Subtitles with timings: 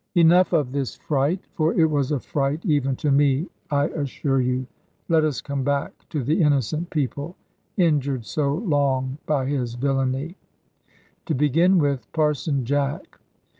[0.15, 4.65] Enough of this fright for it was a fright even to me, I assure you
[5.09, 7.35] let us come back to the innocent people
[7.77, 10.37] injured so long by his villany.
[11.27, 13.19] To begin with Parson Jack.